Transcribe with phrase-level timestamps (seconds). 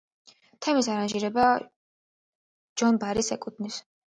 [0.67, 1.45] თემის არანჟირება
[2.83, 3.79] ჯონ ბარის ეკუთვნის.